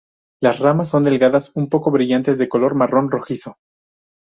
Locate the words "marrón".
2.73-3.11